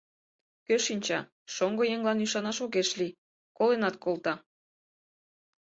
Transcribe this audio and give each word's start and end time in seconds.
Кӧ 0.65 0.75
шинча, 0.85 1.19
шоҥго 1.55 1.83
еҥлан 1.95 2.19
ӱшанаш 2.25 2.57
огеш 2.65 2.89
лий, 2.99 3.17
коленат 3.57 3.95
колта. 4.03 4.33